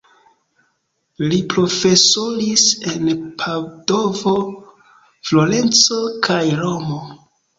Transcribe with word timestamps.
Li 1.31 1.37
profesoris 1.53 2.63
en 2.93 3.11
Padovo, 3.41 4.33
Florenco 5.31 5.99
kaj 6.29 6.41
Romo. 6.65 6.99